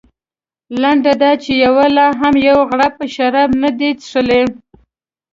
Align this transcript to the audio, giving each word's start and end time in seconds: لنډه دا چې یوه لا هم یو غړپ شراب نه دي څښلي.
لنډه 0.81 1.13
دا 1.21 1.31
چې 1.43 1.51
یوه 1.65 1.85
لا 1.95 2.07
هم 2.19 2.33
یو 2.49 2.59
غړپ 2.69 2.95
شراب 3.15 3.49
نه 3.63 3.69
دي 3.79 3.89
څښلي. 4.01 4.41